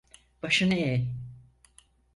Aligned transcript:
Başını 0.43 0.75
eğ! 0.75 1.07